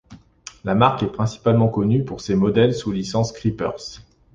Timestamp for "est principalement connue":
1.03-2.03